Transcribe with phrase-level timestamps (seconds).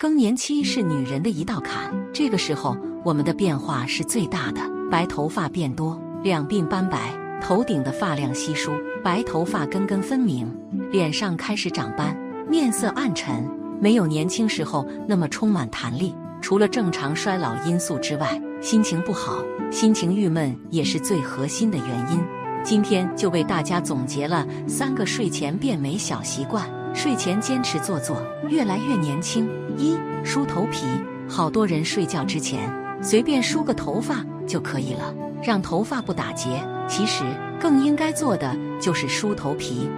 [0.00, 8.72] 更年期是女人的一道坎，这个时候我们的变化是最大的，白头发变多，两鬓斑白，头顶的发量稀疏，
[9.04, 10.50] 白头发根根分明，
[10.90, 12.16] 脸上开始长斑，
[12.48, 13.46] 面色暗沉，
[13.78, 16.14] 没有年轻时候那么充满弹力。
[16.40, 22.18] 除了正常衰老因素之外，心情不好、心情郁闷也是最核心的原因。
[22.64, 26.66] 今天就为大家总结了三个睡前变美小习惯。
[26.92, 29.48] 睡前坚持做做，越来越年轻。
[29.80, 30.84] 一梳头皮，
[31.26, 32.70] 好多人睡觉之前
[33.02, 36.62] 随便梳个头发就可以了，让头发不打结。
[36.86, 37.24] 其实
[37.58, 39.88] 更应该做的就是梳头皮。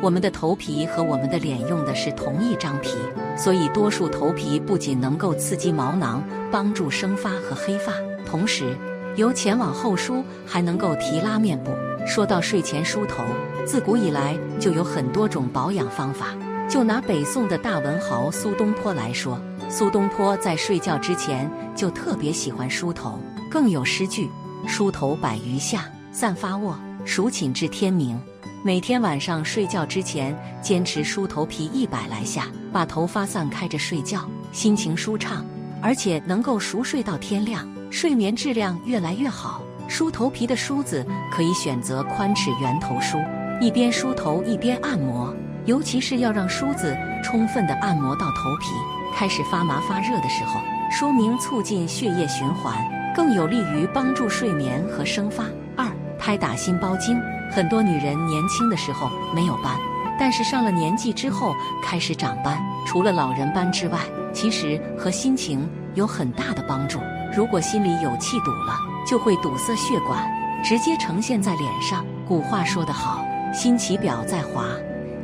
[0.00, 2.96] 我们的头皮和我们的脸用的是同一张皮，
[3.36, 7.92] 所以多数头皮不仅能够刺激毛囊，帮助生发和黑发，
[8.26, 8.76] 同时
[9.16, 11.70] 由前往后梳还能够提拉面部。
[12.06, 13.24] 说到睡前梳头，
[13.64, 16.26] 自古以来就有很多种保养方法。
[16.72, 24.26] 就拿北宋的大文豪苏东坡来说，苏东坡在睡觉之前就特别喜欢梳头，更有诗句
[24.66, 28.18] ：“梳头百余下，散发卧，数寝至天明。”
[28.64, 35.44] 每天晚上睡觉之前，坚持梳头皮一百来下，把头发散开着睡觉，心情舒畅，
[35.82, 39.60] 而且能够熟睡到天亮，睡眠质量越来越好。
[39.88, 43.18] 梳头皮的梳子可以选择宽齿圆头梳，
[43.60, 48.68] 一边梳头一边按摩，尤其是要让梳子充分的按摩到头皮
[49.14, 50.60] 开始发麻发热的时候，
[50.90, 52.76] 说明促进血液循环，
[53.14, 55.44] 更有利于帮助睡眠和生发。
[55.76, 55.86] 二、
[56.18, 59.76] 拍打心包经，很多女人年轻的时候没有斑，
[60.18, 63.98] 但是上了年纪之后开始长斑，除了老人斑之外，
[64.32, 66.98] 其实和心情有很大的帮助。
[67.34, 68.76] 如果心里有气堵了。
[69.04, 72.06] 就会堵塞血管，直接呈现在脸上。
[72.24, 74.64] 古话说得好，“心其表在华”，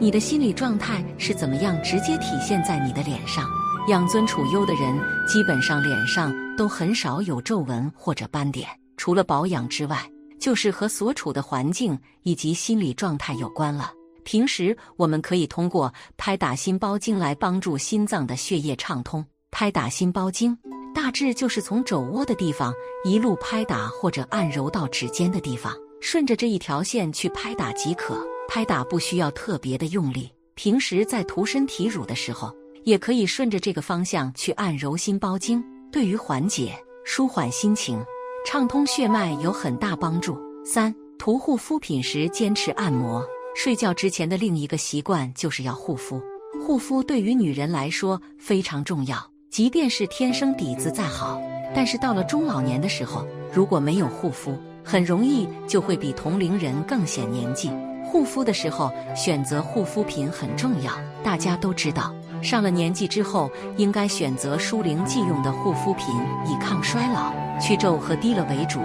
[0.00, 3.44] 你的心理状态是怎么样，直接体现在你的脸上。
[3.88, 4.96] 养尊处优的人，
[5.26, 8.68] 基本上脸上都很少有皱纹或者斑点。
[8.96, 13.90] 除了保养之外，就是和所处的环境以及心理状态有关了。
[14.22, 19.24] 平时我们可以通过拍打心包经来帮助心脏的血液畅通。
[19.50, 20.56] 拍打心包经。
[20.94, 22.72] 大致就是从肘窝的地方
[23.04, 28.20] 一路拍打或者按揉到指尖的地方，顺着这一条线去拍打即可。
[28.48, 32.50] 拍打不需要特别的用力，平时在涂身体乳的时候，
[32.82, 38.02] 也可以顺着这个方向去按揉心包经，对于缓解、舒缓心情、
[38.46, 40.34] 畅通血脉有很大帮助。
[40.64, 43.22] 三、涂护肤品时坚持按摩。
[43.54, 46.18] 睡觉之前的另一个习惯就是要护肤，
[46.64, 49.18] 护肤对于女人来说非常重要。
[49.50, 51.38] 即便是天生底子再好，
[51.74, 57.70] 但是到了中老年的时候，如果没有护肤，很容易就会比同龄人更显年纪。
[58.10, 60.90] 护肤的时候选择护肤品很重要。
[61.22, 62.10] 大家都知道，
[62.40, 66.06] 上了年纪之后应该选择舒龄即用的护肤品，
[66.46, 68.80] 以抗衰老、去皱和滴了为主。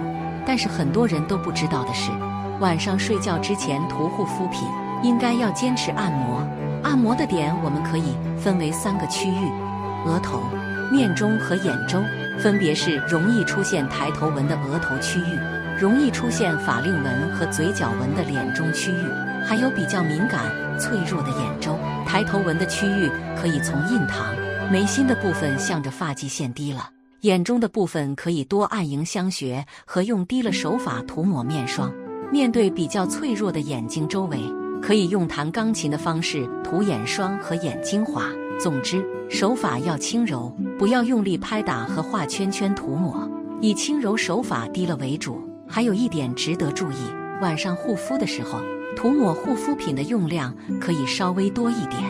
[0.46, 2.10] 但是很多人都不知道的是，
[2.60, 4.68] 晚上睡觉之前涂护肤品
[5.02, 6.46] 应该要坚持按摩。
[6.82, 9.50] 按摩的点我们可以分为三个区域。
[10.06, 10.42] 额头、
[10.92, 11.98] 面中和眼周，
[12.38, 15.38] 分别是容易出现抬头纹的额头区域，
[15.84, 20.50] 容易出现法令纹和嘴角纹的脸中区域，还有比较敏感、
[20.80, 21.76] 脆弱的眼周。
[22.06, 24.34] 抬头纹的区域可以从印堂、
[24.72, 26.88] 眉心的部分向着发际线滴了；
[27.20, 31.92] 眼中的部分可以多按迎香穴和用滴了手法涂抹面霜。
[32.32, 34.38] 面对比较脆弱的眼睛周围，
[34.80, 38.22] 可以用弹钢琴的方式涂眼霜和眼精华。
[38.58, 43.28] 总之，手法要轻柔，不要用力拍打和画圈圈涂抹，
[43.60, 45.46] 以轻柔手法滴了为主。
[45.66, 46.96] 还有一点值得注意，
[47.40, 48.60] 晚上护肤的时候，
[48.96, 52.02] 涂抹护肤品的用量可以稍微多一点。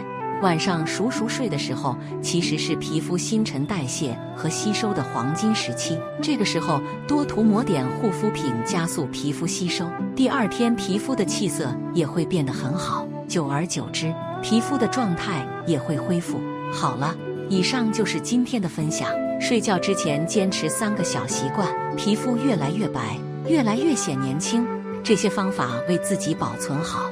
[0.42, 13.06] 晚上熟熟睡的时候，其实是皮肤新陈代谢和吸收的黄金时期，这个时候多涂抹点护肤品，加速皮肤吸收，第二天皮肤的气色也会变得很好。
[13.26, 16.38] 久而久之，皮肤的状态也会恢复
[16.70, 17.16] 好了。
[17.48, 19.08] 以上就是今天的分享。
[19.40, 21.66] 睡觉之前坚持三个小习惯，
[21.96, 24.66] 皮肤越来越白，越来越显年轻。
[25.02, 27.10] 这些方法为自己保存好。